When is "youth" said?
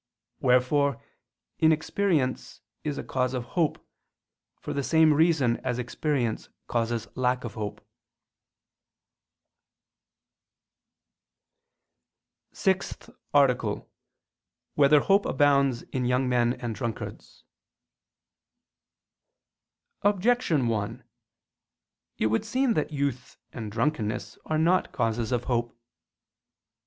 22.91-23.37